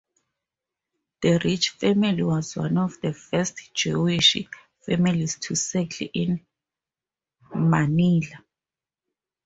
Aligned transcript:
The 1.21 1.39
Rich 1.45 1.69
family 1.77 2.23
was 2.23 2.55
one 2.55 2.79
of 2.79 2.99
the 3.01 3.13
first 3.13 3.71
Jewish 3.75 4.35
families 4.83 5.37
to 5.41 5.53
settle 5.53 6.07
in 6.15 6.43
Manila. 7.53 8.43